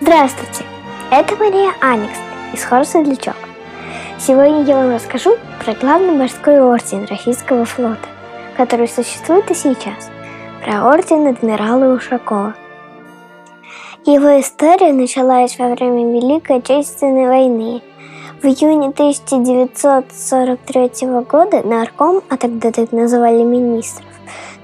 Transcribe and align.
Здравствуйте! 0.00 0.64
Это 1.12 1.36
Мария 1.36 1.72
Аникс 1.80 2.18
из 2.52 2.64
хора 2.64 2.82
«Светлячок». 2.82 3.36
Сегодня 4.18 4.64
я 4.64 4.74
вам 4.74 4.92
расскажу 4.92 5.36
про 5.64 5.72
главный 5.74 6.10
морской 6.10 6.60
орден 6.60 7.06
Российского 7.08 7.64
флота, 7.64 8.08
который 8.56 8.88
существует 8.88 9.48
и 9.52 9.54
сейчас, 9.54 10.10
про 10.64 10.88
орден 10.88 11.28
адмирала 11.28 11.94
Ушакова. 11.94 12.54
Его 14.04 14.40
история 14.40 14.92
началась 14.92 15.56
во 15.60 15.68
время 15.68 16.12
Великой 16.12 16.56
Отечественной 16.56 17.28
войны. 17.28 17.80
В 18.42 18.46
июне 18.46 18.88
1943 18.88 21.06
года 21.30 21.62
нарком, 21.64 22.20
а 22.28 22.36
тогда 22.36 22.72
так 22.72 22.90
называли 22.90 23.44
министров, 23.44 24.08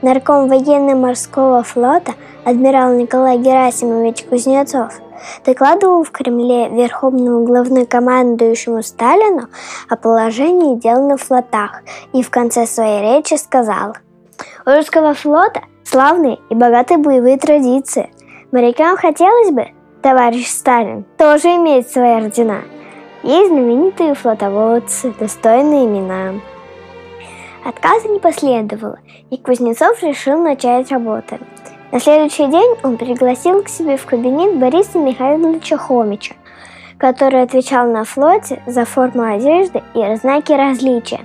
нарком 0.03 0.49
военно-морского 0.49 1.63
флота 1.63 2.15
адмирал 2.45 2.95
Николай 2.95 3.39
Герасимович 3.39 4.25
Кузнецов 4.25 5.01
докладывал 5.45 6.05
в 6.05 6.11
Кремле 6.11 6.69
верховному 6.69 7.45
главнокомандующему 7.45 8.83
Сталину 8.83 9.49
о 9.89 9.97
положении 9.97 10.77
дел 10.77 11.07
на 11.09 11.17
флотах 11.17 11.83
и 12.13 12.23
в 12.23 12.31
конце 12.31 12.67
своей 12.67 13.03
речи 13.03 13.35
сказал 13.35 13.95
«У 14.67 14.71
русского 14.71 15.15
флота 15.15 15.63
славные 15.85 16.39
и 16.49 16.55
богатые 16.55 16.99
боевые 16.99 17.39
традиции. 17.39 18.11
Морякам 18.53 18.97
хотелось 18.97 19.51
бы, 19.51 19.69
товарищ 20.03 20.49
Сталин, 20.49 21.05
тоже 21.17 21.49
иметь 21.57 21.91
свои 21.91 22.13
ордена. 22.13 22.63
Есть 23.23 23.51
знаменитые 23.51 24.15
флотоводцы, 24.15 25.13
достойные 25.19 25.87
имена». 25.87 26.41
Отказа 27.65 28.09
не 28.09 28.19
последовало, 28.19 28.99
и 29.31 29.37
Кузнецов 29.37 30.03
решил 30.03 30.43
начать 30.43 30.91
работу. 30.91 31.39
На 31.93 32.01
следующий 32.01 32.47
день 32.47 32.77
он 32.83 32.97
пригласил 32.97 33.63
к 33.63 33.69
себе 33.69 33.97
в 33.97 34.07
кабинет 34.07 34.59
Бориса 34.59 34.99
Михайловича 34.99 35.77
Хомича, 35.77 36.35
который 36.97 37.43
отвечал 37.43 37.91
на 37.91 38.05
флоте 38.05 38.63
за 38.67 38.85
форму 38.85 39.23
одежды 39.23 39.83
и 39.95 40.17
знаки 40.17 40.53
различия. 40.53 41.21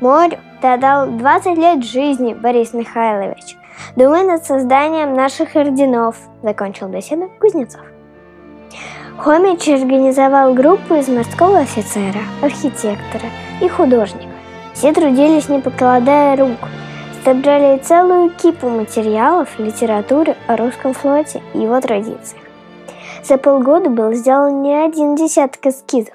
«Морю 0.00 0.38
ты 0.62 0.68
отдал 0.68 1.08
20 1.08 1.58
лет 1.58 1.84
жизни, 1.84 2.32
Борис 2.32 2.72
Михайлович. 2.72 3.56
Думай 3.96 4.24
над 4.24 4.44
созданием 4.46 5.14
наших 5.14 5.54
орденов»,– 5.54 6.16
закончил 6.42 6.88
беседу 6.88 7.30
Кузнецов. 7.40 7.82
Хомич 9.18 9.68
организовал 9.68 10.54
группу 10.54 10.94
из 10.94 11.08
морского 11.08 11.58
офицера, 11.58 12.20
архитектора 12.40 13.26
и 13.60 13.68
художника. 13.68 14.27
Все 14.78 14.92
трудились, 14.92 15.48
не 15.48 15.58
покладая 15.58 16.36
рук. 16.36 16.56
Собрали 17.24 17.78
целую 17.78 18.30
кипу 18.30 18.68
материалов 18.68 19.58
литературы 19.58 20.36
о 20.46 20.56
русском 20.56 20.94
флоте 20.94 21.42
и 21.52 21.58
его 21.58 21.80
традициях. 21.80 22.44
За 23.24 23.38
полгода 23.38 23.90
был 23.90 24.12
сделан 24.12 24.62
не 24.62 24.76
один 24.76 25.16
десяток 25.16 25.66
эскизов. 25.66 26.14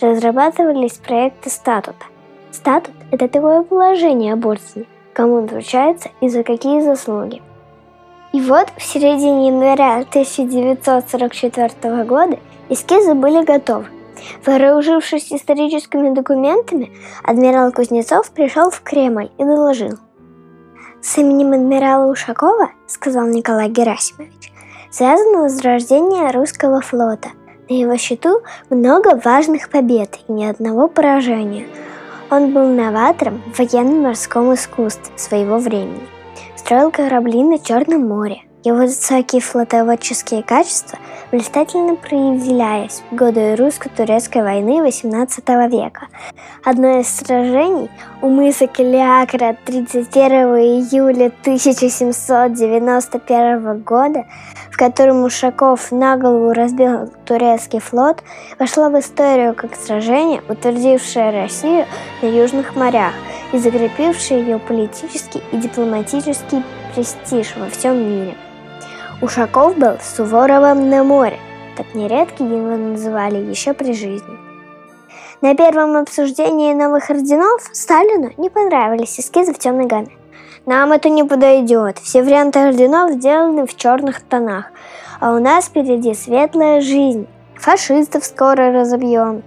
Разрабатывались 0.00 0.94
проекты 0.94 1.50
статута. 1.50 2.04
Статут– 2.50 2.94
это 3.12 3.28
такое 3.28 3.62
положение 3.62 4.32
об 4.32 4.44
ордене, 4.44 4.86
кому 5.12 5.34
он 5.34 5.46
вручается 5.46 6.08
и 6.20 6.28
за 6.28 6.42
какие 6.42 6.80
заслуги. 6.80 7.40
И 8.32 8.40
вот 8.40 8.66
в 8.76 8.82
середине 8.82 9.46
января 9.46 9.98
1944 9.98 12.02
года 12.02 12.40
эскизы 12.68 13.14
были 13.14 13.44
готовы. 13.44 13.86
Вооружившись 14.44 15.32
историческими 15.32 16.14
документами, 16.14 16.92
адмирал 17.22 17.72
Кузнецов 17.72 18.30
пришел 18.30 18.70
в 18.70 18.80
Кремль 18.82 19.30
и 19.38 19.44
доложил. 19.44 19.98
«С 21.02 21.18
именем 21.18 21.52
адмирала 21.52 22.10
Ушакова,— 22.10 22.70
сказал 22.86 23.26
Николай 23.26 23.68
Герасимович,— 23.68 24.52
связано 24.90 25.42
возрождение 25.42 26.30
русского 26.30 26.80
флота. 26.80 27.30
На 27.68 27.74
его 27.74 27.96
счету 27.96 28.40
много 28.68 29.20
важных 29.24 29.70
побед 29.70 30.18
и 30.28 30.32
ни 30.32 30.44
одного 30.44 30.88
поражения. 30.88 31.66
Он 32.30 32.52
был 32.52 32.66
новатором 32.68 33.42
в 33.52 33.58
военно-морском 33.58 34.52
искусстве 34.54 35.12
своего 35.16 35.58
времени. 35.58 36.06
Строил 36.56 36.90
корабли 36.90 37.42
на 37.42 37.58
Черном 37.58 38.08
море, 38.08 38.42
его 38.62 38.76
высокие 38.78 39.40
флотоводческие 39.40 40.42
качества 40.42 40.98
блистательно 41.32 41.96
проявлялись 41.96 43.02
в 43.10 43.14
годы 43.14 43.56
русско-турецкой 43.56 44.42
войны 44.42 44.86
XVIII 44.86 45.70
века. 45.70 46.08
Одно 46.62 47.00
из 47.00 47.08
сражений 47.08 47.90
у 48.20 48.28
мыса 48.28 48.66
Калиакра 48.66 49.56
31 49.64 50.32
июля 50.58 51.32
1791 51.42 53.80
года, 53.80 54.26
в 54.70 54.76
котором 54.76 55.24
Ушаков 55.24 55.90
на 55.90 56.18
голову 56.18 56.52
разбил 56.52 57.10
турецкий 57.24 57.80
флот, 57.80 58.22
вошло 58.58 58.90
в 58.90 59.00
историю 59.00 59.54
как 59.54 59.74
сражение, 59.74 60.42
утвердившее 60.48 61.30
Россию 61.30 61.86
на 62.20 62.26
южных 62.26 62.76
морях 62.76 63.14
и 63.52 63.58
закрепившее 63.58 64.42
ее 64.42 64.58
политический 64.58 65.40
и 65.50 65.56
дипломатический 65.56 66.62
престиж 66.94 67.56
во 67.56 67.70
всем 67.70 67.96
мире. 67.96 68.36
Ушаков 69.22 69.76
был 69.76 69.98
Суворовым 70.00 70.88
на 70.88 71.04
море, 71.04 71.38
так 71.76 71.94
нередко 71.94 72.42
его 72.42 72.76
называли 72.76 73.36
еще 73.36 73.74
при 73.74 73.92
жизни. 73.92 74.38
На 75.42 75.54
первом 75.54 75.96
обсуждении 75.96 76.72
новых 76.72 77.10
орденов 77.10 77.68
Сталину 77.72 78.30
не 78.38 78.48
понравились 78.48 79.20
эскизы 79.20 79.52
в 79.52 79.58
темной 79.58 79.86
гамме. 79.86 80.16
Нам 80.64 80.92
это 80.92 81.10
не 81.10 81.24
подойдет. 81.24 81.98
Все 81.98 82.22
варианты 82.22 82.60
орденов 82.60 83.12
сделаны 83.12 83.66
в 83.66 83.76
черных 83.76 84.22
тонах. 84.22 84.66
А 85.20 85.34
у 85.34 85.38
нас 85.38 85.66
впереди 85.66 86.14
светлая 86.14 86.80
жизнь. 86.80 87.26
Фашистов 87.56 88.24
скоро 88.24 88.72
разобьем. 88.72 89.42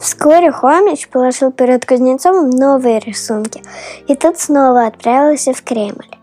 Вскоре 0.00 0.50
Хомич 0.50 1.08
положил 1.08 1.52
перед 1.52 1.86
Кузнецовым 1.86 2.50
новые 2.50 2.98
рисунки, 2.98 3.62
и 4.08 4.16
тот 4.16 4.38
снова 4.38 4.86
отправился 4.86 5.52
в 5.52 5.62
Кремль. 5.62 6.13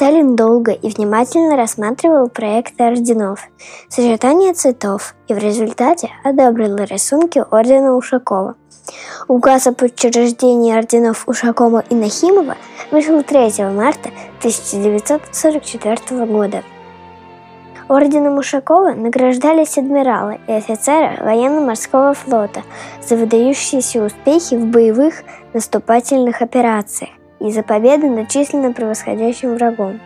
Сталин 0.00 0.34
долго 0.34 0.72
и 0.72 0.88
внимательно 0.88 1.58
рассматривал 1.58 2.30
проекты 2.30 2.84
орденов, 2.84 3.40
сочетание 3.90 4.54
цветов 4.54 5.14
и 5.28 5.34
в 5.34 5.36
результате 5.36 6.08
одобрил 6.24 6.76
рисунки 6.76 7.44
ордена 7.50 7.94
Ушакова. 7.94 8.54
Указ 9.28 9.66
об 9.66 9.82
учреждении 9.82 10.74
орденов 10.74 11.28
Ушакова 11.28 11.84
и 11.90 11.94
Нахимова 11.94 12.56
вышел 12.90 13.22
3 13.22 13.62
марта 13.74 14.08
1944 14.38 16.24
года. 16.24 16.62
Орденом 17.86 18.38
Ушакова 18.38 18.94
награждались 18.94 19.76
адмиралы 19.76 20.40
и 20.46 20.52
офицеры 20.52 21.22
военно-морского 21.22 22.14
флота 22.14 22.62
за 23.06 23.16
выдающиеся 23.16 24.02
успехи 24.02 24.54
в 24.54 24.64
боевых 24.64 25.16
наступательных 25.52 26.40
операциях 26.40 27.10
и 27.40 27.50
за 27.50 27.62
победы 27.62 28.08
над 28.08 28.28
численно 28.28 28.72
превосходящим 28.72 29.54
врагом. 29.54 30.00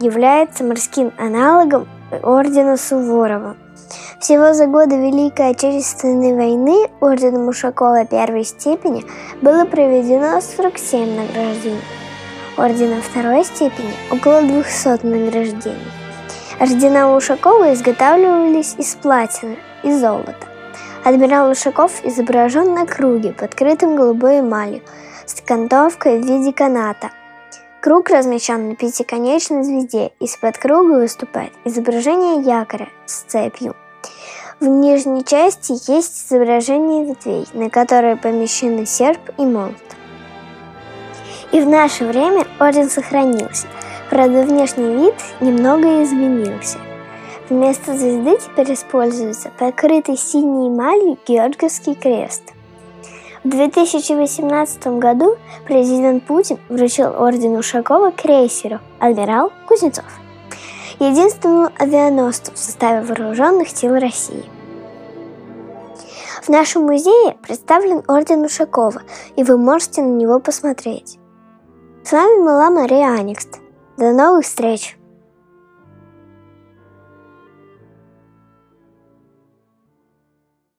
Является 0.00 0.64
морским 0.64 1.12
аналогом 1.18 1.86
ордена 2.22 2.76
Суворова. 2.76 3.56
Всего 4.20 4.54
за 4.54 4.66
годы 4.66 4.96
Великой 4.96 5.50
Отечественной 5.50 6.34
войны 6.34 6.88
орденом 7.00 7.48
Ушакова 7.48 8.04
первой 8.04 8.44
степени 8.44 9.04
было 9.40 9.64
проведено 9.64 10.40
47 10.40 11.16
награждений. 11.16 11.80
Ордена 12.56 13.02
второй 13.02 13.44
степени– 13.44 13.92
около 14.10 14.42
200 14.42 15.04
награждений. 15.04 15.90
Ордена 16.60 17.16
Ушакова 17.16 17.72
изготавливались 17.74 18.76
из 18.78 18.94
платины 18.94 19.56
и 19.82 19.92
золота. 19.92 20.36
Адмирал 21.02 21.50
Ушаков 21.50 22.04
изображен 22.04 22.74
на 22.74 22.86
круге, 22.86 23.32
подкрытым 23.32 23.96
голубой 23.96 24.38
эмалью, 24.38 24.82
с 25.26 25.40
окантовкой 25.40 26.20
в 26.20 26.24
виде 26.24 26.52
каната. 26.52 27.10
Круг 27.80 28.10
размещен 28.10 28.68
на 28.68 28.76
пятиконечной 28.76 29.64
звезде, 29.64 30.12
из-под 30.20 30.56
круга 30.58 31.00
выступает 31.00 31.52
изображение 31.64 32.42
якоря 32.42 32.88
с 33.06 33.22
цепью. 33.22 33.74
В 34.60 34.66
нижней 34.66 35.24
части 35.24 35.72
есть 35.90 36.26
изображение 36.28 37.04
ветвей, 37.04 37.46
на 37.52 37.70
которые 37.70 38.16
помещены 38.16 38.86
серп 38.86 39.20
и 39.36 39.44
молот. 39.44 39.74
И 41.50 41.60
в 41.60 41.68
наше 41.68 42.04
время 42.04 42.46
орден 42.60 42.88
сохранился, 42.88 43.66
правда 44.10 44.42
внешний 44.42 44.94
вид 44.94 45.14
немного 45.40 46.04
изменился. 46.04 46.78
Вместо 47.48 47.96
звезды 47.96 48.38
теперь 48.38 48.74
используется 48.74 49.50
покрытый 49.58 50.16
синей 50.16 50.68
эмалью 50.68 51.18
Георгиевский 51.26 51.96
крест– 51.96 52.44
в 53.44 53.48
2018 53.48 54.86
году 54.98 55.36
президент 55.64 56.24
Путин 56.24 56.58
вручил 56.68 57.12
орден 57.18 57.56
Ушакова 57.56 58.12
крейсеру 58.12 58.78
«Адмирал 59.00 59.52
Кузнецов», 59.66 60.04
единственному 61.00 61.70
авианосцу 61.78 62.52
в 62.52 62.58
составе 62.58 63.04
вооруженных 63.04 63.68
сил 63.68 63.98
России. 63.98 64.44
В 66.42 66.48
нашем 66.48 66.82
музее 66.82 67.36
представлен 67.42 68.02
орден 68.08 68.44
Ушакова, 68.44 69.02
и 69.36 69.44
вы 69.44 69.56
можете 69.56 70.02
на 70.02 70.14
него 70.16 70.38
посмотреть. 70.38 71.18
С 72.04 72.12
вами 72.12 72.44
была 72.44 72.70
Мария 72.70 73.12
Аникст. 73.14 73.60
До 73.96 74.12
новых 74.12 74.44
встреч! 74.44 74.96